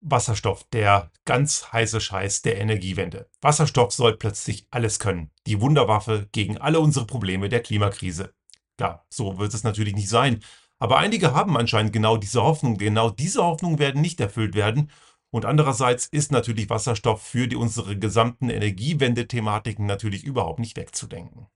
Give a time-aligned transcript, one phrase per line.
[0.00, 3.28] Wasserstoff, der ganz heiße Scheiß der Energiewende.
[3.40, 5.30] Wasserstoff soll plötzlich alles können.
[5.46, 8.32] Die Wunderwaffe gegen alle unsere Probleme der Klimakrise.
[8.80, 10.40] Ja, so wird es natürlich nicht sein.
[10.78, 12.78] Aber einige haben anscheinend genau diese Hoffnung.
[12.78, 14.90] Genau diese Hoffnungen werden nicht erfüllt werden.
[15.30, 21.48] Und andererseits ist natürlich Wasserstoff für die, unsere gesamten Energiewende-Thematiken natürlich überhaupt nicht wegzudenken.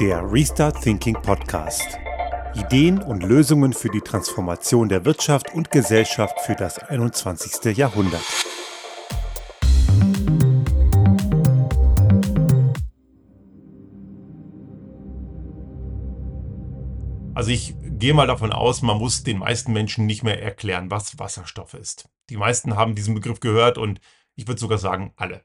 [0.00, 2.01] Der Restart Thinking Podcast.
[2.54, 7.76] Ideen und Lösungen für die Transformation der Wirtschaft und Gesellschaft für das 21.
[7.76, 8.20] Jahrhundert.
[17.34, 21.18] Also ich gehe mal davon aus, man muss den meisten Menschen nicht mehr erklären, was
[21.18, 22.10] Wasserstoff ist.
[22.28, 24.00] Die meisten haben diesen Begriff gehört und
[24.36, 25.42] ich würde sogar sagen, alle.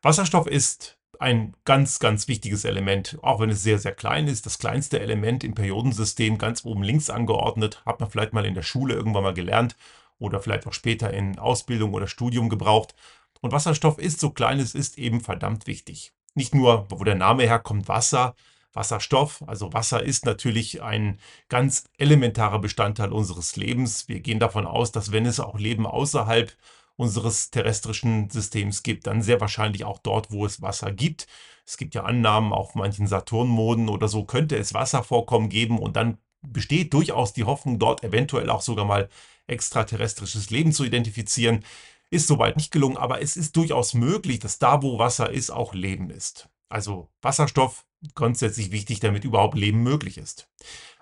[0.00, 4.46] Wasserstoff ist ein ganz, ganz wichtiges Element, auch wenn es sehr, sehr klein ist.
[4.46, 8.62] Das kleinste Element im Periodensystem, ganz oben links angeordnet, hat man vielleicht mal in der
[8.62, 9.76] Schule irgendwann mal gelernt
[10.18, 12.94] oder vielleicht auch später in Ausbildung oder Studium gebraucht.
[13.40, 16.12] Und Wasserstoff ist, so klein es ist, eben verdammt wichtig.
[16.34, 18.34] Nicht nur, wo der Name herkommt, Wasser,
[18.72, 19.42] Wasserstoff.
[19.46, 24.08] Also Wasser ist natürlich ein ganz elementarer Bestandteil unseres Lebens.
[24.08, 26.52] Wir gehen davon aus, dass wenn es auch Leben außerhalb
[26.96, 31.26] unseres terrestrischen Systems gibt, dann sehr wahrscheinlich auch dort, wo es Wasser gibt.
[31.66, 36.18] Es gibt ja Annahmen, auf manchen Saturnmoden oder so könnte es Wasservorkommen geben und dann
[36.42, 39.08] besteht durchaus die Hoffnung, dort eventuell auch sogar mal
[39.46, 41.64] extraterrestrisches Leben zu identifizieren.
[42.10, 45.74] Ist soweit nicht gelungen, aber es ist durchaus möglich, dass da, wo Wasser ist, auch
[45.74, 46.48] Leben ist.
[46.68, 50.48] Also Wasserstoff grundsätzlich wichtig, damit überhaupt Leben möglich ist.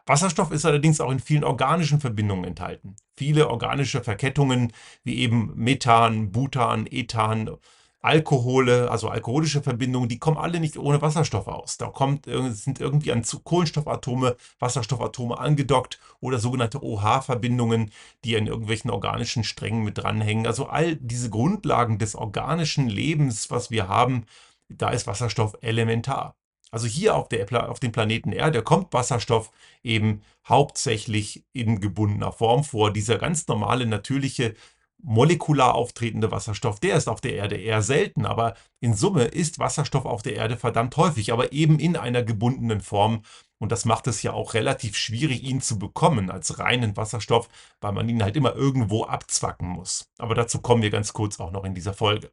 [0.06, 2.96] Wasserstoff ist allerdings auch in vielen organischen Verbindungen enthalten.
[3.16, 7.56] Viele organische Verkettungen wie eben Methan, Butan, Ethan,
[8.04, 11.78] Alkohole, also alkoholische Verbindungen, die kommen alle nicht ohne Wasserstoff aus.
[11.78, 17.90] Da kommt, sind irgendwie an Kohlenstoffatome, Wasserstoffatome angedockt oder sogenannte OH-Verbindungen,
[18.24, 20.46] die an irgendwelchen organischen Strängen mit dranhängen.
[20.46, 24.26] Also all diese Grundlagen des organischen Lebens, was wir haben,
[24.68, 26.36] da ist Wasserstoff elementar.
[26.74, 29.52] Also hier auf, der, auf dem Planeten Erde kommt Wasserstoff
[29.84, 32.92] eben hauptsächlich in gebundener Form vor.
[32.92, 34.56] Dieser ganz normale, natürliche,
[35.00, 40.04] molekular auftretende Wasserstoff, der ist auf der Erde eher selten, aber in Summe ist Wasserstoff
[40.04, 43.22] auf der Erde verdammt häufig, aber eben in einer gebundenen Form.
[43.58, 47.48] Und das macht es ja auch relativ schwierig, ihn zu bekommen als reinen Wasserstoff,
[47.80, 50.10] weil man ihn halt immer irgendwo abzwacken muss.
[50.18, 52.32] Aber dazu kommen wir ganz kurz auch noch in dieser Folge.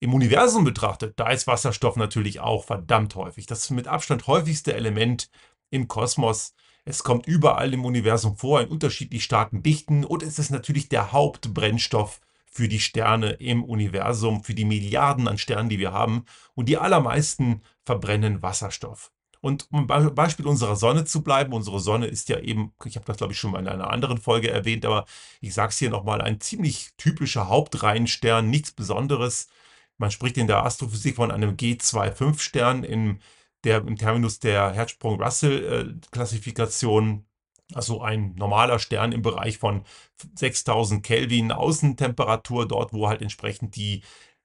[0.00, 3.46] Im Universum betrachtet, da ist Wasserstoff natürlich auch verdammt häufig.
[3.46, 5.28] Das mit Abstand häufigste Element
[5.70, 6.54] im Kosmos.
[6.84, 11.12] Es kommt überall im Universum vor, in unterschiedlich starken Dichten und es ist natürlich der
[11.12, 12.20] Hauptbrennstoff
[12.50, 16.24] für die Sterne im Universum, für die Milliarden an Sternen, die wir haben.
[16.54, 19.12] Und die allermeisten verbrennen Wasserstoff.
[19.40, 23.06] Und um beim Beispiel unserer Sonne zu bleiben, unsere Sonne ist ja eben, ich habe
[23.06, 25.04] das glaube ich schon mal in einer anderen Folge erwähnt, aber
[25.40, 29.48] ich sage es hier nochmal, ein ziemlich typischer Hauptreihenstern, nichts Besonderes.
[29.98, 33.18] Man spricht in der Astrophysik von einem G25-Stern im,
[33.64, 37.26] der, im Terminus der Hertzsprung-Russell-Klassifikation.
[37.74, 39.84] Also ein normaler Stern im Bereich von
[40.36, 44.00] 6000 Kelvin Außentemperatur, dort wo halt entsprechend die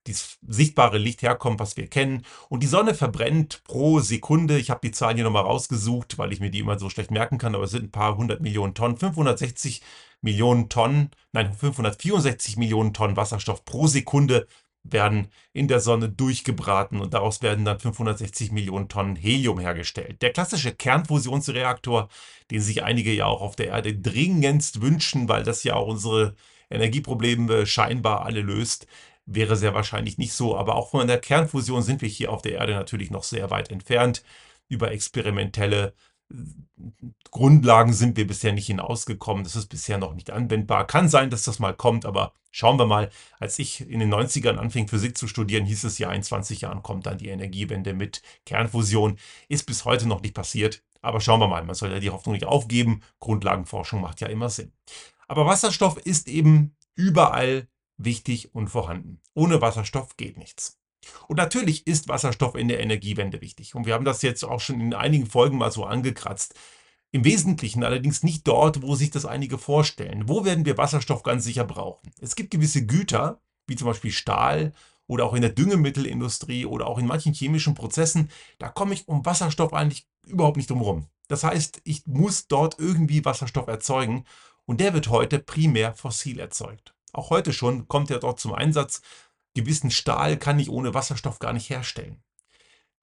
[0.07, 2.23] dieses sichtbare Licht herkommt, was wir kennen.
[2.49, 6.39] Und die Sonne verbrennt pro Sekunde, ich habe die Zahlen hier nochmal rausgesucht, weil ich
[6.39, 8.97] mir die immer so schlecht merken kann, aber es sind ein paar hundert Millionen Tonnen,
[8.97, 9.81] 560
[10.21, 14.47] Millionen Tonnen, nein, 564 Millionen Tonnen Wasserstoff pro Sekunde
[14.83, 20.21] werden in der Sonne durchgebraten und daraus werden dann 560 Millionen Tonnen Helium hergestellt.
[20.21, 22.09] Der klassische Kernfusionsreaktor,
[22.51, 26.35] den sich einige ja auch auf der Erde dringendst wünschen, weil das ja auch unsere
[26.69, 28.87] Energieprobleme scheinbar alle löst,
[29.25, 30.57] wäre sehr wahrscheinlich nicht so.
[30.57, 33.71] Aber auch von der Kernfusion sind wir hier auf der Erde natürlich noch sehr weit
[33.71, 34.23] entfernt.
[34.67, 35.93] Über experimentelle
[37.31, 39.43] Grundlagen sind wir bisher nicht hinausgekommen.
[39.43, 40.85] Das ist bisher noch nicht anwendbar.
[40.85, 43.09] Kann sein, dass das mal kommt, aber schauen wir mal.
[43.39, 46.83] Als ich in den 90ern anfing, Physik zu studieren, hieß es ja, in 20 Jahren
[46.83, 49.17] kommt dann die Energiewende mit Kernfusion.
[49.47, 50.83] Ist bis heute noch nicht passiert.
[51.01, 53.01] Aber schauen wir mal, man soll ja die Hoffnung nicht aufgeben.
[53.19, 54.71] Grundlagenforschung macht ja immer Sinn.
[55.27, 57.67] Aber Wasserstoff ist eben überall
[57.97, 59.19] wichtig und vorhanden.
[59.33, 60.79] Ohne Wasserstoff geht nichts.
[61.27, 63.75] Und natürlich ist Wasserstoff in der Energiewende wichtig.
[63.75, 66.55] Und wir haben das jetzt auch schon in einigen Folgen mal so angekratzt.
[67.11, 70.27] Im Wesentlichen allerdings nicht dort, wo sich das einige vorstellen.
[70.27, 72.11] Wo werden wir Wasserstoff ganz sicher brauchen?
[72.19, 74.73] Es gibt gewisse Güter, wie zum Beispiel Stahl
[75.07, 79.25] oder auch in der Düngemittelindustrie oder auch in manchen chemischen Prozessen, da komme ich um
[79.25, 84.25] Wasserstoff eigentlich überhaupt nicht drum Das heißt, ich muss dort irgendwie Wasserstoff erzeugen
[84.65, 86.95] und der wird heute primär fossil erzeugt.
[87.11, 89.01] Auch heute schon kommt er dort zum Einsatz
[89.53, 92.21] gewissen Stahl kann ich ohne Wasserstoff gar nicht herstellen.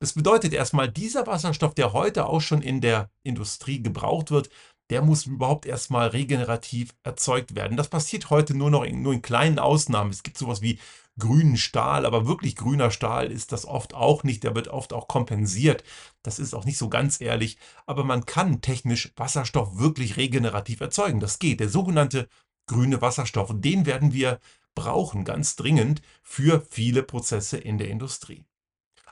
[0.01, 4.49] Das bedeutet erstmal, dieser Wasserstoff, der heute auch schon in der Industrie gebraucht wird,
[4.89, 7.77] der muss überhaupt erstmal regenerativ erzeugt werden.
[7.77, 10.11] Das passiert heute nur noch in, nur in kleinen Ausnahmen.
[10.11, 10.81] Es gibt sowas wie
[11.19, 14.43] grünen Stahl, aber wirklich grüner Stahl ist das oft auch nicht.
[14.43, 15.85] Der wird oft auch kompensiert.
[16.23, 17.57] Das ist auch nicht so ganz ehrlich.
[17.87, 21.21] Aber man kann technisch Wasserstoff wirklich regenerativ erzeugen.
[21.21, 21.61] Das geht.
[21.61, 22.29] Der sogenannte
[22.67, 23.51] grüne Wasserstoff.
[23.51, 24.41] Und den werden wir
[24.75, 28.45] brauchen, ganz dringend, für viele Prozesse in der Industrie.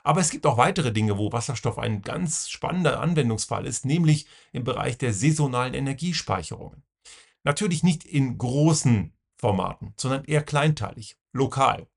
[0.03, 4.63] Aber es gibt auch weitere Dinge, wo Wasserstoff ein ganz spannender Anwendungsfall ist, nämlich im
[4.63, 6.83] Bereich der saisonalen Energiespeicherungen.
[7.43, 11.87] Natürlich nicht in großen Formaten, sondern eher kleinteilig, lokal.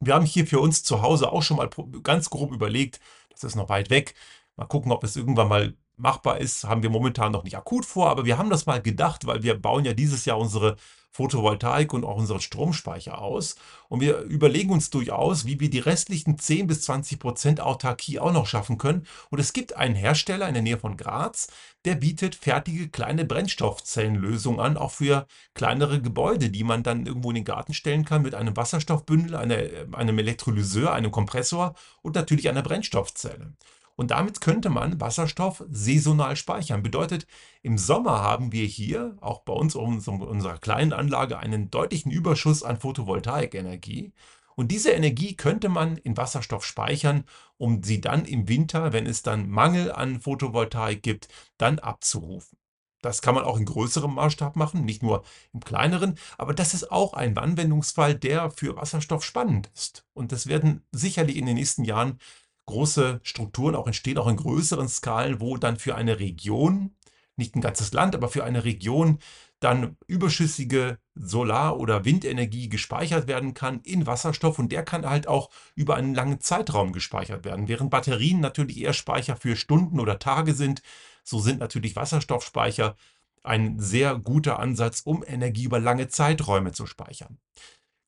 [0.00, 1.70] Wir haben hier für uns zu Hause auch schon mal
[2.02, 3.00] ganz grob überlegt,
[3.30, 4.14] das ist noch weit weg,
[4.56, 8.08] mal gucken, ob es irgendwann mal machbar ist, haben wir momentan noch nicht akut vor,
[8.08, 10.76] aber wir haben das mal gedacht, weil wir bauen ja dieses Jahr unsere
[11.10, 13.56] Photovoltaik und auch unseren Stromspeicher aus.
[13.88, 18.32] Und wir überlegen uns durchaus, wie wir die restlichen 10 bis 20 Prozent Autarkie auch
[18.32, 19.06] noch schaffen können.
[19.30, 21.48] Und es gibt einen Hersteller in der Nähe von Graz,
[21.84, 27.36] der bietet fertige kleine Brennstoffzellenlösungen an, auch für kleinere Gebäude, die man dann irgendwo in
[27.36, 29.58] den Garten stellen kann mit einem Wasserstoffbündel, einer,
[29.92, 33.54] einem Elektrolyseur, einem Kompressor und natürlich einer Brennstoffzelle.
[33.98, 36.84] Und damit könnte man Wasserstoff saisonal speichern.
[36.84, 37.26] Bedeutet,
[37.62, 42.62] im Sommer haben wir hier, auch bei uns in unserer kleinen Anlage, einen deutlichen Überschuss
[42.62, 44.12] an Photovoltaikenergie.
[44.54, 47.24] Und diese Energie könnte man in Wasserstoff speichern,
[47.56, 52.56] um sie dann im Winter, wenn es dann Mangel an Photovoltaik gibt, dann abzurufen.
[53.02, 56.92] Das kann man auch in größerem Maßstab machen, nicht nur im kleineren, aber das ist
[56.92, 60.04] auch ein Anwendungsfall, der für Wasserstoff spannend ist.
[60.14, 62.20] Und das werden sicherlich in den nächsten Jahren
[62.68, 66.94] große Strukturen auch entstehen, auch in größeren Skalen, wo dann für eine Region,
[67.36, 69.18] nicht ein ganzes Land, aber für eine Region
[69.60, 75.50] dann überschüssige Solar- oder Windenergie gespeichert werden kann in Wasserstoff und der kann halt auch
[75.74, 77.66] über einen langen Zeitraum gespeichert werden.
[77.66, 80.82] Während Batterien natürlich eher Speicher für Stunden oder Tage sind,
[81.24, 82.96] so sind natürlich Wasserstoffspeicher
[83.42, 87.38] ein sehr guter Ansatz, um Energie über lange Zeiträume zu speichern.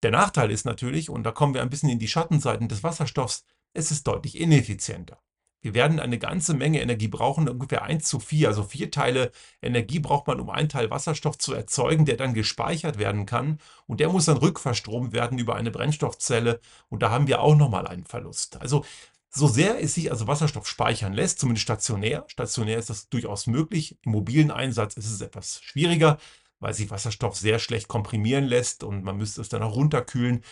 [0.02, 3.44] Der Nachteil ist natürlich, und da kommen wir ein bisschen in die Schattenseiten des Wasserstoffs,
[3.74, 5.20] es ist deutlich ineffizienter.
[5.62, 8.48] Wir werden eine ganze Menge Energie brauchen, ungefähr 1 zu 4.
[8.48, 9.30] Also vier Teile
[9.60, 13.58] Energie braucht man, um einen Teil Wasserstoff zu erzeugen, der dann gespeichert werden kann.
[13.86, 16.60] Und der muss dann rückverstromt werden über eine Brennstoffzelle.
[16.88, 18.58] Und da haben wir auch nochmal einen Verlust.
[18.60, 18.84] Also
[19.30, 23.96] so sehr es sich also Wasserstoff speichern lässt, zumindest stationär, stationär ist das durchaus möglich.
[24.02, 26.18] Im mobilen Einsatz ist es etwas schwieriger,
[26.58, 30.42] weil sich Wasserstoff sehr schlecht komprimieren lässt und man müsste es dann auch runterkühlen.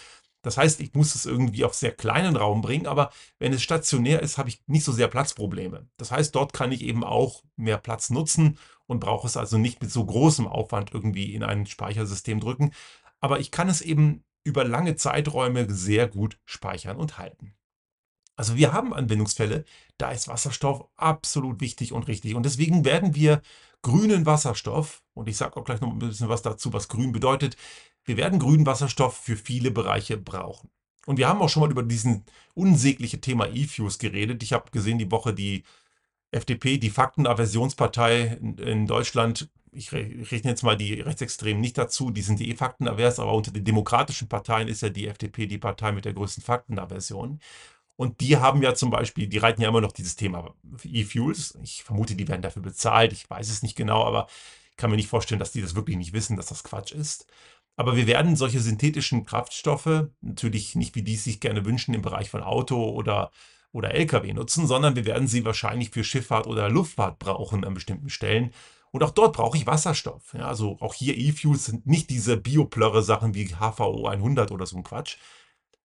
[0.49, 4.23] Das heißt, ich muss es irgendwie auf sehr kleinen Raum bringen, aber wenn es stationär
[4.23, 5.87] ist, habe ich nicht so sehr Platzprobleme.
[5.99, 8.57] Das heißt, dort kann ich eben auch mehr Platz nutzen
[8.87, 12.73] und brauche es also nicht mit so großem Aufwand irgendwie in ein Speichersystem drücken.
[13.21, 17.55] Aber ich kann es eben über lange Zeiträume sehr gut speichern und halten.
[18.35, 19.67] Also wir haben Anwendungsfälle,
[19.99, 22.35] da ist Wasserstoff absolut wichtig und richtig.
[22.35, 23.43] Und deswegen werden wir
[23.83, 27.57] grünen Wasserstoff, und ich sage auch gleich noch ein bisschen was dazu, was grün bedeutet,
[28.05, 30.71] wir werden grünen Wasserstoff für viele Bereiche brauchen.
[31.07, 34.43] Und wir haben auch schon mal über diesen unsägliche Thema E-Fuels geredet.
[34.43, 35.65] Ich habe gesehen, die Woche die
[36.31, 42.41] FDP, die Faktenaversionspartei in, Deutschland, ich rechne jetzt mal die Rechtsextremen nicht dazu, die sind
[42.41, 46.13] eh faktenavers, aber unter den demokratischen Parteien ist ja die FDP die Partei mit der
[46.13, 47.41] größten Faktenaversion.
[47.99, 50.55] Und die haben ja zum Beispiel, die reiten ja immer noch dieses Thema
[50.85, 51.59] E-Fuels.
[51.65, 53.13] Ich vermute, die werden dafür bezahlt.
[53.13, 54.29] Ich weiß es nicht genau, aber
[54.71, 57.27] ich kann mir nicht vorstellen, dass die das wirklich nicht wissen, dass das Quatsch ist.
[57.75, 62.03] Aber wir werden solche synthetischen Kraftstoffe natürlich nicht, wie die es sich gerne wünschen, im
[62.03, 63.33] Bereich von Auto oder,
[63.73, 68.11] oder Lkw nutzen, sondern wir werden sie wahrscheinlich für Schifffahrt oder Luftfahrt brauchen an bestimmten
[68.11, 68.53] Stellen.
[68.93, 70.35] Und auch dort brauche ich Wasserstoff.
[70.35, 74.85] Ja, also auch hier E-Fuels sind nicht diese Bioplörre-Sachen wie HVO 100 oder so ein
[74.85, 75.17] Quatsch.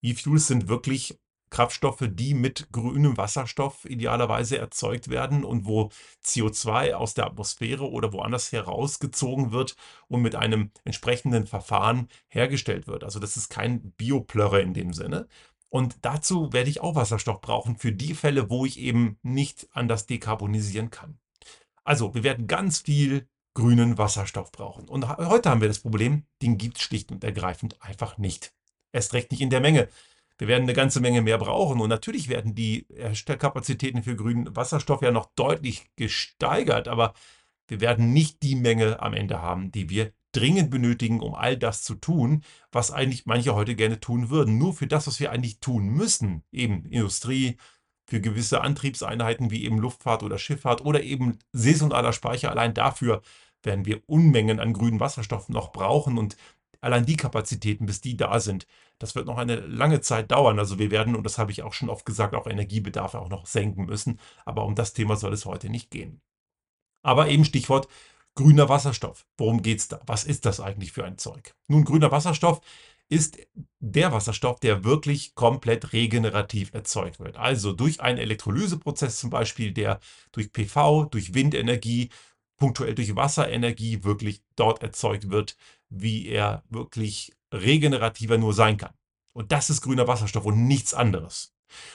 [0.03, 1.17] E-Fuels sind wirklich
[1.53, 5.91] Kraftstoffe, die mit grünem Wasserstoff idealerweise erzeugt werden und wo
[6.25, 9.75] CO2 aus der Atmosphäre oder woanders herausgezogen wird
[10.07, 13.03] und mit einem entsprechenden Verfahren hergestellt wird.
[13.03, 15.27] Also das ist kein Bioplörre in dem Sinne.
[15.69, 20.07] Und dazu werde ich auch Wasserstoff brauchen für die Fälle, wo ich eben nicht anders
[20.07, 21.19] dekarbonisieren kann.
[21.83, 24.89] Also wir werden ganz viel grünen Wasserstoff brauchen.
[24.89, 28.53] Und heute haben wir das Problem, den gibt es schlicht und ergreifend einfach nicht.
[28.91, 29.87] Erst recht nicht in der Menge.
[30.37, 31.79] Wir werden eine ganze Menge mehr brauchen.
[31.79, 32.87] Und natürlich werden die
[33.37, 37.13] Kapazitäten für grünen Wasserstoff ja noch deutlich gesteigert, aber
[37.67, 41.83] wir werden nicht die Menge am Ende haben, die wir dringend benötigen, um all das
[41.83, 44.57] zu tun, was eigentlich manche heute gerne tun würden.
[44.57, 47.57] Nur für das, was wir eigentlich tun müssen, eben Industrie,
[48.05, 52.51] für gewisse Antriebseinheiten wie eben Luftfahrt oder Schifffahrt oder eben saisonaler Speicher.
[52.51, 53.21] Allein dafür
[53.61, 56.35] werden wir Unmengen an grünen Wasserstoff noch brauchen und
[56.81, 58.67] allein die Kapazitäten, bis die da sind,
[59.03, 60.59] das wird noch eine lange Zeit dauern.
[60.59, 63.45] Also wir werden, und das habe ich auch schon oft gesagt, auch Energiebedarfe auch noch
[63.45, 64.19] senken müssen.
[64.45, 66.21] Aber um das Thema soll es heute nicht gehen.
[67.01, 67.89] Aber eben Stichwort
[68.35, 69.27] Grüner Wasserstoff.
[69.37, 70.01] Worum geht es da?
[70.07, 71.53] Was ist das eigentlich für ein Zeug?
[71.67, 72.61] Nun, grüner Wasserstoff
[73.09, 73.37] ist
[73.79, 77.37] der Wasserstoff, der wirklich komplett regenerativ erzeugt wird.
[77.37, 79.99] Also durch einen Elektrolyseprozess zum Beispiel, der
[80.31, 82.09] durch PV, durch Windenergie,
[82.57, 85.57] punktuell durch Wasserenergie wirklich dort erzeugt wird,
[85.89, 88.93] wie er wirklich regenerativer nur sein kann.
[89.33, 91.53] Und das ist grüner Wasserstoff und nichts anderes.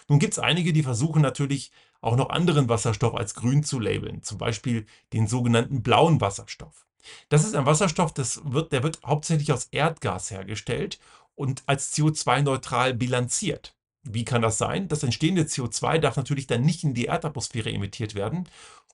[0.08, 4.22] Nun gibt es einige, die versuchen natürlich auch noch anderen Wasserstoff als grün zu labeln,
[4.22, 6.86] zum Beispiel den sogenannten blauen Wasserstoff.
[7.28, 10.98] Das ist ein Wasserstoff, das wird, der wird hauptsächlich aus Erdgas hergestellt
[11.34, 13.74] und als CO2-neutral bilanziert.
[14.02, 14.88] Wie kann das sein?
[14.88, 18.48] Das entstehende CO2 darf natürlich dann nicht in die Erdatmosphäre emittiert werden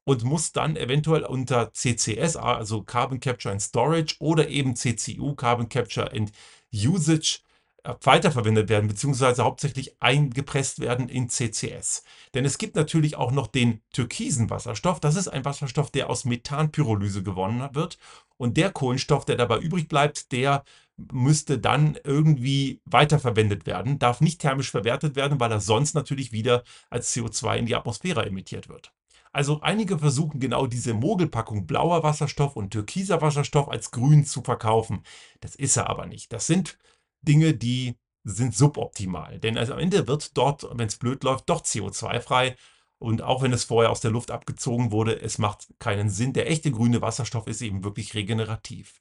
[0.05, 5.69] und muss dann eventuell unter CCS, also Carbon Capture and Storage oder eben CCU, Carbon
[5.69, 6.33] Capture and
[6.73, 7.41] Usage,
[7.85, 12.03] äh, weiterverwendet werden, beziehungsweise hauptsächlich eingepresst werden in CCS.
[12.33, 15.01] Denn es gibt natürlich auch noch den türkisen Wasserstoff.
[15.01, 17.99] Das ist ein Wasserstoff, der aus Methanpyrolyse gewonnen wird.
[18.39, 20.65] Und der Kohlenstoff, der dabei übrig bleibt, der
[20.97, 26.65] müsste dann irgendwie weiterverwendet werden, darf nicht thermisch verwertet werden, weil er sonst natürlich wieder
[26.89, 28.93] als CO2 in die Atmosphäre emittiert wird.
[29.35, 35.03] Also einige versuchen genau diese Mogelpackung blauer Wasserstoff und türkiser Wasserstoff als grün zu verkaufen.
[35.41, 36.33] Das ist er aber nicht.
[36.33, 36.79] Das sind
[37.21, 39.41] Dinge, die sind suboptimal.
[39.41, 42.57] Denn also am Ende wird dort, wenn es blöd läuft, doch CO2 frei.
[42.99, 46.33] Und auch wenn es vorher aus der Luft abgezogen wurde, es macht keinen Sinn.
[46.33, 49.01] Der echte grüne Wasserstoff ist eben wirklich regenerativ.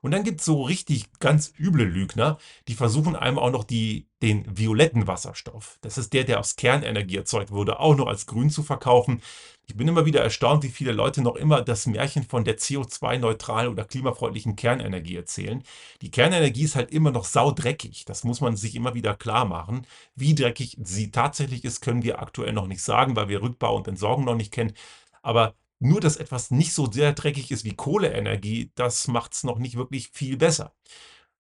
[0.00, 4.06] Und dann gibt es so richtig ganz üble Lügner, die versuchen einem auch noch die,
[4.20, 8.50] den violetten Wasserstoff, das ist der, der aus Kernenergie erzeugt wurde, auch noch als grün
[8.50, 9.22] zu verkaufen.
[9.66, 13.70] Ich bin immer wieder erstaunt, wie viele Leute noch immer das Märchen von der CO2-neutralen
[13.70, 15.62] oder klimafreundlichen Kernenergie erzählen.
[16.02, 18.04] Die Kernenergie ist halt immer noch saudreckig.
[18.04, 19.86] Das muss man sich immer wieder klar machen.
[20.14, 23.88] Wie dreckig sie tatsächlich ist, können wir aktuell noch nicht sagen, weil wir Rückbau und
[23.88, 24.74] Entsorgung noch nicht kennen.
[25.22, 25.54] Aber
[25.84, 29.76] nur, dass etwas nicht so sehr dreckig ist wie Kohleenergie, das macht es noch nicht
[29.76, 30.74] wirklich viel besser.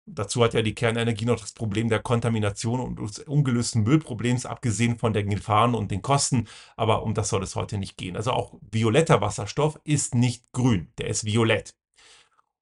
[0.05, 4.97] Dazu hat ja die Kernenergie noch das Problem der Kontamination und des ungelösten Müllproblems, abgesehen
[4.97, 6.47] von den Gefahren und den Kosten.
[6.75, 8.17] Aber um das soll es heute nicht gehen.
[8.17, 11.73] Also auch violetter Wasserstoff ist nicht grün, der ist violett.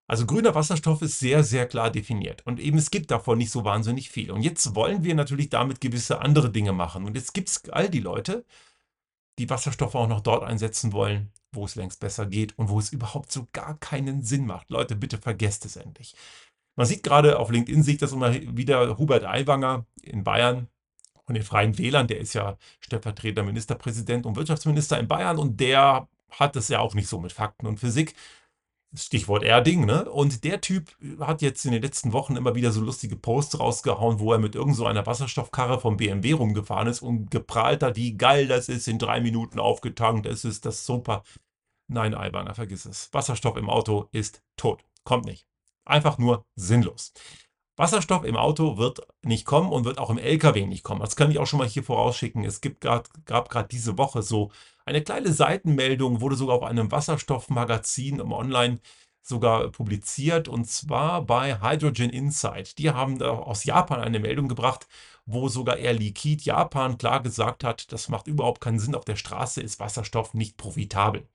[0.07, 2.45] Also grüner Wasserstoff ist sehr, sehr klar definiert.
[2.45, 4.29] Und eben es gibt davon nicht so wahnsinnig viel.
[4.29, 7.05] Und jetzt wollen wir natürlich damit gewisse andere Dinge machen.
[7.05, 8.45] Und jetzt gibt es all die Leute,
[9.39, 12.93] die Wasserstoff auch noch dort einsetzen wollen, wo es längst besser geht und wo es
[12.93, 14.69] überhaupt so gar keinen Sinn macht.
[14.69, 16.15] Leute, bitte vergesst es endlich.
[16.75, 20.67] Man sieht gerade auf LinkedIn, sieht das immer wieder Hubert Aiwanger in Bayern
[21.25, 26.07] von den Freien Wählern, der ist ja stellvertretender Ministerpräsident und Wirtschaftsminister in Bayern und der
[26.29, 28.15] hat es ja auch nicht so mit Fakten und Physik.
[28.93, 30.09] Stichwort Erding, ne?
[30.09, 34.19] Und der Typ hat jetzt in den letzten Wochen immer wieder so lustige Posts rausgehauen,
[34.19, 38.17] wo er mit irgend so einer Wasserstoffkarre vom BMW rumgefahren ist und geprahlt hat, wie
[38.17, 41.23] geil das ist, in drei Minuten aufgetankt, es ist das super.
[41.87, 43.09] Nein, Albaner, vergiss es.
[43.13, 44.83] Wasserstoff im Auto ist tot.
[45.03, 45.45] Kommt nicht.
[45.85, 47.13] Einfach nur sinnlos.
[47.77, 51.01] Wasserstoff im Auto wird nicht kommen und wird auch im LKW nicht kommen.
[51.01, 52.43] Das kann ich auch schon mal hier vorausschicken.
[52.43, 54.51] Es gibt grad, gab gerade diese Woche so
[54.85, 58.79] eine kleine Seitenmeldung, wurde sogar auf einem Wasserstoffmagazin im Online
[59.23, 62.77] sogar publiziert und zwar bei Hydrogen Insight.
[62.77, 64.87] Die haben aus Japan eine Meldung gebracht,
[65.25, 68.95] wo sogar Air Liquide Japan klar gesagt hat, das macht überhaupt keinen Sinn.
[68.95, 71.27] Auf der Straße ist Wasserstoff nicht profitabel.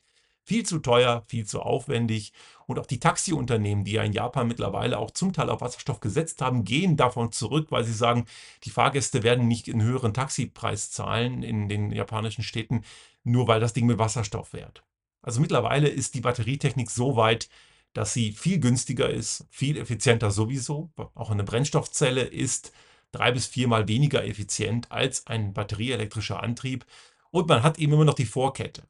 [0.47, 2.33] Viel zu teuer, viel zu aufwendig.
[2.69, 6.41] Und auch die Taxiunternehmen, die ja in Japan mittlerweile auch zum Teil auf Wasserstoff gesetzt
[6.41, 8.27] haben, gehen davon zurück, weil sie sagen,
[8.63, 12.85] die Fahrgäste werden nicht einen höheren Taxipreis zahlen in den japanischen Städten,
[13.25, 14.85] nur weil das Ding mit Wasserstoff fährt.
[15.21, 17.49] Also mittlerweile ist die Batterietechnik so weit,
[17.93, 20.91] dass sie viel günstiger ist, viel effizienter sowieso.
[21.17, 22.73] Auch eine Brennstoffzelle ist
[23.11, 26.87] drei bis viermal weniger effizient als ein batterieelektrischer Antrieb.
[27.33, 28.85] Und man hat eben immer noch die Vorkette.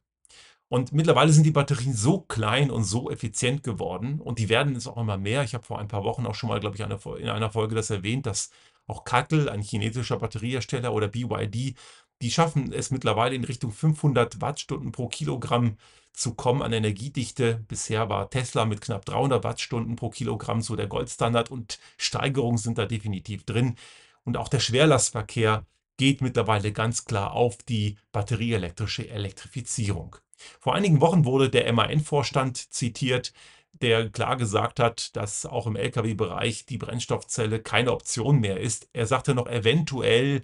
[0.69, 4.87] Und mittlerweile sind die Batterien so klein und so effizient geworden und die werden es
[4.87, 5.43] auch immer mehr.
[5.43, 7.89] Ich habe vor ein paar Wochen auch schon mal, glaube ich, in einer Folge das
[7.89, 8.49] erwähnt, dass
[8.85, 11.75] auch Kattel, ein chinesischer Batteriehersteller oder BYD,
[12.21, 15.77] die schaffen es mittlerweile in Richtung 500 Wattstunden pro Kilogramm
[16.13, 17.63] zu kommen an Energiedichte.
[17.67, 22.77] Bisher war Tesla mit knapp 300 Wattstunden pro Kilogramm so der Goldstandard und Steigerungen sind
[22.77, 23.75] da definitiv drin.
[24.23, 25.65] Und auch der Schwerlastverkehr
[25.97, 30.17] geht mittlerweile ganz klar auf die batterieelektrische Elektrifizierung.
[30.59, 33.33] Vor einigen Wochen wurde der MAN-Vorstand zitiert,
[33.81, 38.89] der klar gesagt hat, dass auch im Lkw-Bereich die Brennstoffzelle keine Option mehr ist.
[38.93, 40.43] Er sagte noch eventuell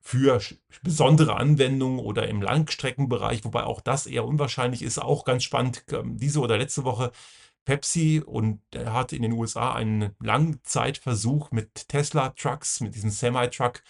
[0.00, 0.40] für
[0.82, 4.98] besondere Anwendungen oder im Langstreckenbereich, wobei auch das eher unwahrscheinlich ist.
[4.98, 7.12] Auch ganz spannend, ähm, diese oder letzte Woche
[7.64, 13.82] Pepsi und er hat in den USA einen Langzeitversuch mit Tesla-Trucks, mit diesem Semi-Truck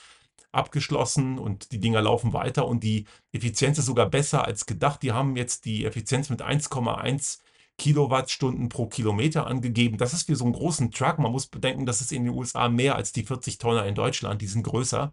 [0.52, 5.02] abgeschlossen und die Dinger laufen weiter und die Effizienz ist sogar besser als gedacht.
[5.02, 7.38] Die haben jetzt die Effizienz mit 1,1
[7.78, 9.98] Kilowattstunden pro Kilometer angegeben.
[9.98, 11.18] Das ist für so einen großen Truck.
[11.18, 14.42] Man muss bedenken, das ist in den USA mehr als die 40 Tonner in Deutschland.
[14.42, 15.12] Die sind größer.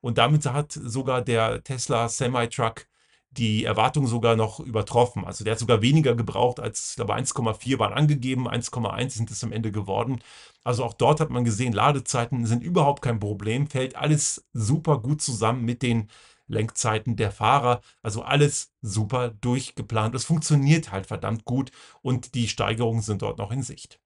[0.00, 2.86] Und damit hat sogar der Tesla Semi-Truck
[3.32, 5.24] die Erwartung sogar noch übertroffen.
[5.24, 9.44] Also der hat sogar weniger gebraucht als, ich glaube, 1,4 waren angegeben, 1,1 sind es
[9.44, 10.20] am Ende geworden.
[10.64, 15.22] Also auch dort hat man gesehen, Ladezeiten sind überhaupt kein Problem, fällt alles super gut
[15.22, 16.08] zusammen mit den
[16.48, 17.80] Lenkzeiten der Fahrer.
[18.02, 20.14] Also alles super durchgeplant.
[20.14, 21.70] Es funktioniert halt verdammt gut
[22.02, 24.00] und die Steigerungen sind dort noch in Sicht.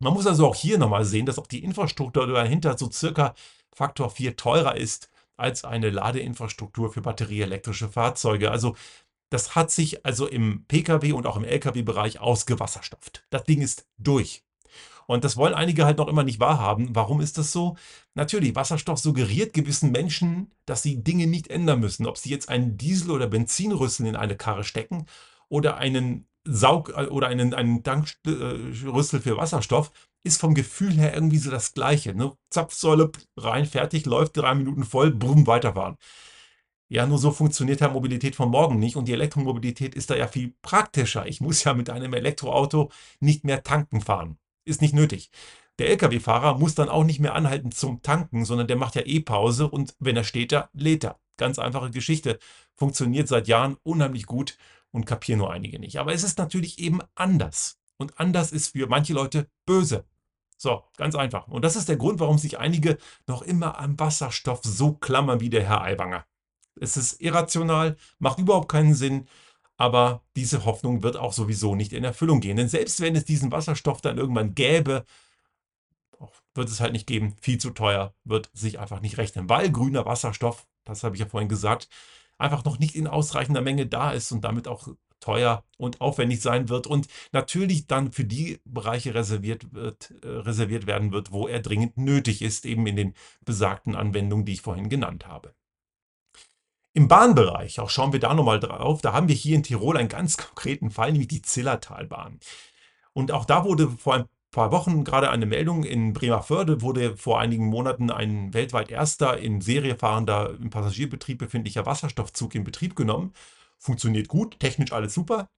[0.00, 3.34] Man muss also auch hier nochmal sehen, dass auch die Infrastruktur dahinter so circa
[3.72, 8.50] Faktor 4 teurer ist als eine Ladeinfrastruktur für batterieelektrische Fahrzeuge.
[8.50, 8.76] Also
[9.30, 13.24] das hat sich also im Pkw und auch im Lkw-Bereich ausgewasserstofft.
[13.30, 14.44] Das Ding ist durch.
[15.06, 16.94] Und das wollen einige halt noch immer nicht wahrhaben.
[16.94, 17.76] Warum ist das so?
[18.14, 22.06] Natürlich, Wasserstoff suggeriert gewissen Menschen, dass sie Dinge nicht ändern müssen.
[22.06, 25.06] Ob sie jetzt einen Diesel- oder Benzinrüssel in eine Karre stecken
[25.48, 29.90] oder einen Saug- oder einen, einen Tankrüssel für Wasserstoff,
[30.22, 32.14] ist vom Gefühl her irgendwie so das Gleiche.
[32.14, 32.32] Ne?
[32.50, 35.96] Zapfsäule rein, fertig, läuft drei Minuten voll, brumm, weiterfahren.
[36.88, 40.26] Ja, nur so funktioniert halt Mobilität von morgen nicht und die Elektromobilität ist da ja
[40.26, 41.26] viel praktischer.
[41.26, 44.38] Ich muss ja mit einem Elektroauto nicht mehr tanken fahren.
[44.64, 45.30] Ist nicht nötig.
[45.78, 49.20] Der Lkw-Fahrer muss dann auch nicht mehr anhalten zum Tanken, sondern der macht ja eh
[49.20, 51.18] Pause und wenn er steht, da lädt er.
[51.38, 52.38] Ganz einfache Geschichte.
[52.74, 54.58] Funktioniert seit Jahren unheimlich gut
[54.90, 55.98] und kapieren nur einige nicht.
[55.98, 57.79] Aber es ist natürlich eben anders.
[58.00, 60.06] Und anders ist für manche Leute böse.
[60.56, 61.48] So, ganz einfach.
[61.48, 65.50] Und das ist der Grund, warum sich einige noch immer am Wasserstoff so klammern wie
[65.50, 66.24] der Herr Aiwanger.
[66.80, 69.28] Es ist irrational, macht überhaupt keinen Sinn,
[69.76, 72.56] aber diese Hoffnung wird auch sowieso nicht in Erfüllung gehen.
[72.56, 75.04] Denn selbst wenn es diesen Wasserstoff dann irgendwann gäbe,
[76.54, 77.36] wird es halt nicht geben.
[77.42, 81.26] Viel zu teuer, wird sich einfach nicht rechnen, weil grüner Wasserstoff, das habe ich ja
[81.26, 81.90] vorhin gesagt,
[82.38, 84.88] einfach noch nicht in ausreichender Menge da ist und damit auch
[85.20, 90.86] teuer und aufwendig sein wird und natürlich dann für die Bereiche reserviert, wird, äh, reserviert
[90.86, 94.88] werden wird, wo er dringend nötig ist, eben in den besagten Anwendungen, die ich vorhin
[94.88, 95.54] genannt habe.
[96.92, 100.08] Im Bahnbereich, auch schauen wir da nochmal drauf, da haben wir hier in Tirol einen
[100.08, 102.40] ganz konkreten Fall, nämlich die Zillertalbahn.
[103.12, 107.40] Und auch da wurde vor ein paar Wochen gerade eine Meldung in Bremerförde, wurde vor
[107.40, 113.32] einigen Monaten ein weltweit erster in Serie fahrender, im Passagierbetrieb befindlicher Wasserstoffzug in Betrieb genommen
[113.80, 115.48] funktioniert gut, technisch alles super.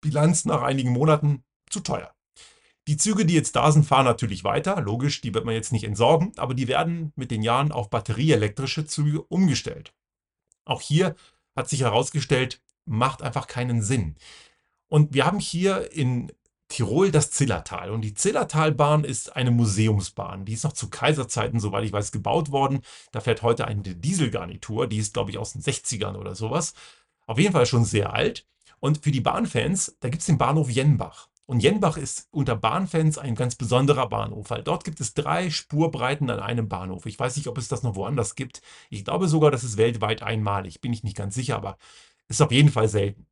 [0.00, 2.12] Bilanz nach einigen Monaten zu teuer.
[2.88, 4.80] Die Züge, die jetzt da sind, fahren natürlich weiter.
[4.80, 8.84] Logisch, die wird man jetzt nicht entsorgen, aber die werden mit den Jahren auf batterieelektrische
[8.84, 9.94] Züge umgestellt.
[10.64, 11.14] Auch hier
[11.56, 14.16] hat sich herausgestellt, macht einfach keinen Sinn.
[14.88, 16.30] Und wir haben hier in
[16.68, 17.90] Tirol das Zillertal.
[17.90, 20.44] Und die Zillertalbahn ist eine Museumsbahn.
[20.44, 22.80] Die ist noch zu Kaiserzeiten, soweit ich weiß, gebaut worden.
[23.12, 24.86] Da fährt heute eine Dieselgarnitur.
[24.86, 26.74] Die ist, glaube ich, aus den 60ern oder sowas.
[27.26, 28.46] Auf jeden Fall schon sehr alt.
[28.80, 31.28] Und für die Bahnfans, da gibt es den Bahnhof Jenbach.
[31.46, 36.30] Und Jenbach ist unter Bahnfans ein ganz besonderer Bahnhof, weil dort gibt es drei Spurbreiten
[36.30, 37.04] an einem Bahnhof.
[37.04, 38.62] Ich weiß nicht, ob es das noch woanders gibt.
[38.88, 40.80] Ich glaube sogar, das ist weltweit einmalig.
[40.80, 41.76] Bin ich nicht ganz sicher, aber
[42.28, 43.26] ist auf jeden Fall selten.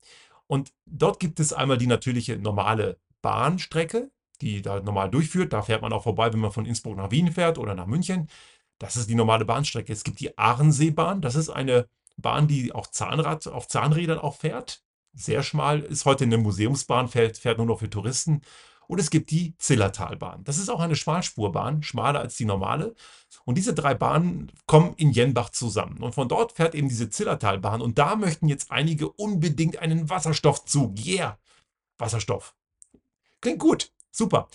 [0.46, 4.10] Und dort gibt es einmal die natürliche normale Bahnstrecke,
[4.42, 5.54] die da normal durchführt.
[5.54, 8.28] Da fährt man auch vorbei, wenn man von Innsbruck nach Wien fährt oder nach München.
[8.78, 9.92] Das ist die normale Bahnstrecke.
[9.92, 11.22] Es gibt die Ahrenseebahn.
[11.22, 11.88] Das ist eine
[12.22, 14.82] Bahn, die auch Zahnrad, auf Zahnrädern auch fährt.
[15.14, 18.42] Sehr schmal, ist heute eine Museumsbahn, fährt, fährt nur noch für Touristen.
[18.88, 20.44] Und es gibt die Zillertalbahn.
[20.44, 22.94] Das ist auch eine Schmalspurbahn, schmaler als die normale.
[23.44, 26.02] Und diese drei Bahnen kommen in Jenbach zusammen.
[26.02, 27.80] Und von dort fährt eben diese Zillertalbahn.
[27.80, 30.98] Und da möchten jetzt einige unbedingt einen Wasserstoffzug.
[31.04, 31.38] Yeah!
[31.98, 32.54] Wasserstoff.
[33.40, 33.92] Klingt gut.
[34.10, 34.48] Super.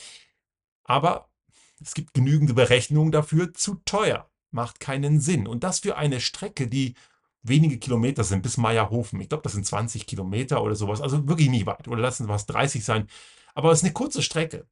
[0.84, 1.30] Aber
[1.82, 3.54] es gibt genügende Berechnungen dafür.
[3.54, 4.30] Zu teuer.
[4.52, 5.48] Macht keinen Sinn.
[5.48, 6.96] Und das für eine Strecke, die
[7.44, 9.20] wenige Kilometer sind bis Meierhofen.
[9.22, 11.02] Ich glaube, das sind 20 Kilometer oder sowas.
[11.02, 11.88] Also wirklich nicht weit.
[11.88, 13.08] Oder lassen es 30 sein.
[13.56, 14.68] Aber es ist eine kurze Strecke.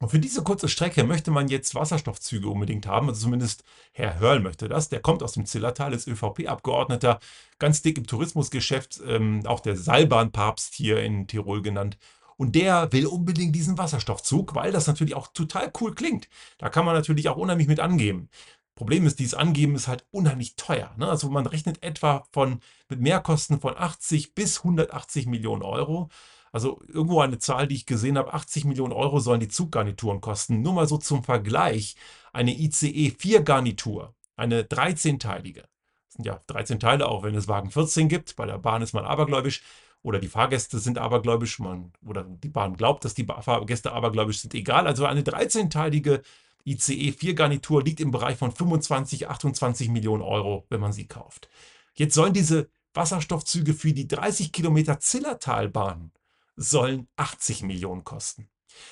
[0.00, 3.08] Und für diese kurze Strecke möchte man jetzt Wasserstoffzüge unbedingt haben.
[3.08, 4.88] Also zumindest Herr Hörl möchte das.
[4.88, 7.20] Der kommt aus dem Zillertal, ist ÖVP-Abgeordneter,
[7.58, 11.96] ganz dick im Tourismusgeschäft, ähm, auch der Seilbahnpapst hier in Tirol genannt.
[12.36, 16.28] Und der will unbedingt diesen Wasserstoffzug, weil das natürlich auch total cool klingt.
[16.58, 18.28] Da kann man natürlich auch unheimlich mit angeben.
[18.74, 20.92] Problem ist, dieses Angeben ist halt unheimlich teuer.
[20.96, 21.08] Ne?
[21.08, 26.08] Also man rechnet etwa von, mit Mehrkosten von 80 bis 180 Millionen Euro.
[26.52, 30.62] Also irgendwo eine Zahl, die ich gesehen habe, 80 Millionen Euro sollen die Zuggarnituren kosten.
[30.62, 31.96] Nur mal so zum Vergleich,
[32.32, 35.62] eine ICE 4 Garnitur, eine 13-teilige.
[35.62, 38.36] Das sind ja 13 Teile, auch wenn es Wagen 14 gibt.
[38.36, 39.62] Bei der Bahn ist man abergläubisch
[40.02, 44.54] oder die Fahrgäste sind abergläubisch, man, oder die Bahn glaubt, dass die Fahrgäste abergläubisch sind,
[44.54, 44.86] egal.
[44.86, 46.22] Also eine 13-teilige
[46.64, 51.48] ICE 4 Garnitur liegt im Bereich von 25, 28 Millionen Euro, wenn man sie kauft.
[51.94, 56.12] Jetzt sollen diese Wasserstoffzüge für die 30 Kilometer Zillertalbahn
[56.56, 58.48] sollen 80 Millionen kosten.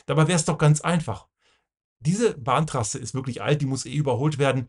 [0.06, 1.28] Dabei wäre es doch ganz einfach.
[2.00, 4.68] Diese Bahntrasse ist wirklich alt, die muss eh überholt werden.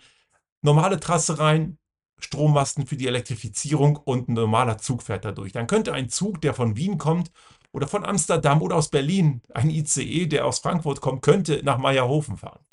[0.61, 1.79] Normale Trasse rein,
[2.19, 5.51] Strommasten für die Elektrifizierung und ein normaler Zug fährt da durch.
[5.51, 7.31] Dann könnte ein Zug, der von Wien kommt
[7.73, 12.37] oder von Amsterdam oder aus Berlin, ein ICE, der aus Frankfurt kommt, könnte nach Meierhofen
[12.37, 12.63] fahren.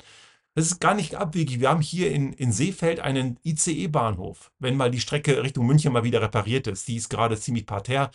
[0.53, 1.59] Das ist gar nicht abwegig.
[1.59, 4.51] Wir haben hier in, in Seefeld einen ICE-Bahnhof.
[4.59, 8.11] Wenn mal die Strecke Richtung München mal wieder repariert ist, die ist gerade ziemlich parterre.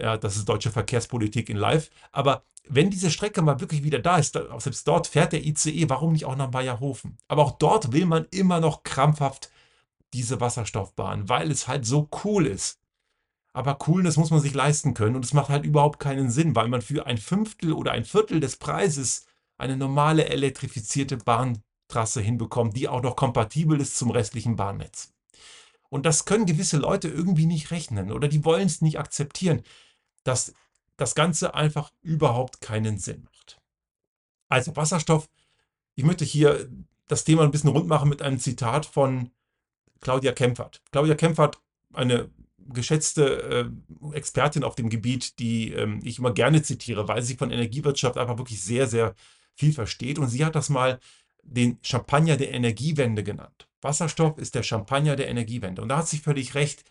[0.00, 1.90] Ja, das ist deutsche Verkehrspolitik in Live.
[2.10, 6.12] Aber wenn diese Strecke mal wirklich wieder da ist, selbst dort fährt der ICE, warum
[6.12, 7.18] nicht auch nach Bayerhofen?
[7.28, 9.50] Aber auch dort will man immer noch krampfhaft
[10.14, 12.80] diese Wasserstoffbahn, weil es halt so cool ist.
[13.58, 16.68] Aber Coolness muss man sich leisten können und es macht halt überhaupt keinen Sinn, weil
[16.68, 22.86] man für ein Fünftel oder ein Viertel des Preises eine normale elektrifizierte Bahntrasse hinbekommt, die
[22.86, 25.12] auch noch kompatibel ist zum restlichen Bahnnetz.
[25.88, 29.64] Und das können gewisse Leute irgendwie nicht rechnen oder die wollen es nicht akzeptieren,
[30.22, 30.54] dass
[30.96, 33.60] das Ganze einfach überhaupt keinen Sinn macht.
[34.48, 35.28] Also Wasserstoff,
[35.96, 36.68] ich möchte hier
[37.08, 39.32] das Thema ein bisschen rund machen mit einem Zitat von
[40.00, 40.80] Claudia Kempfert.
[40.92, 41.60] Claudia Kempfert,
[41.92, 42.30] eine
[42.68, 43.70] geschätzte
[44.12, 48.18] äh, Expertin auf dem Gebiet, die ähm, ich immer gerne zitiere, weil sie von Energiewirtschaft
[48.18, 49.14] einfach wirklich sehr, sehr
[49.54, 50.18] viel versteht.
[50.18, 50.98] Und sie hat das mal
[51.42, 53.68] den Champagner der Energiewende genannt.
[53.80, 55.82] Wasserstoff ist der Champagner der Energiewende.
[55.82, 56.84] Und da hat sie völlig recht.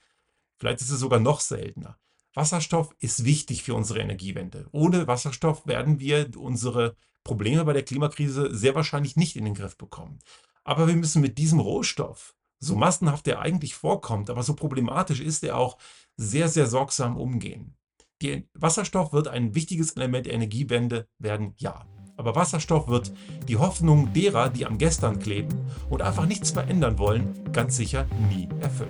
[0.58, 1.98] Vielleicht ist es sogar noch seltener.
[2.34, 4.68] Wasserstoff ist wichtig für unsere Energiewende.
[4.72, 9.78] Ohne Wasserstoff werden wir unsere Probleme bei der Klimakrise sehr wahrscheinlich nicht in den Griff
[9.78, 10.20] bekommen.
[10.64, 15.44] Aber wir müssen mit diesem Rohstoff, so massenhaft er eigentlich vorkommt, aber so problematisch ist
[15.44, 15.78] er auch,
[16.18, 17.76] sehr, sehr sorgsam umgehen.
[18.22, 21.86] Der Wasserstoff wird ein wichtiges Element der Energiewende werden, ja.
[22.16, 23.14] Aber Wasserstoff wird
[23.48, 25.54] die Hoffnung derer, die am Gestern kleben
[25.92, 28.90] und einfach nichts verändern wollen, ganz sicher nie erfüllen.